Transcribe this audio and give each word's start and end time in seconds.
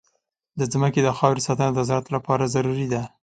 د 0.59 0.61
ځمکې 0.73 0.99
د 1.03 1.09
خاورې 1.17 1.41
ساتنه 1.47 1.71
د 1.75 1.79
زراعت 1.87 2.07
لپاره 2.15 2.51
ضروري 2.55 2.87
ده. 2.93 3.01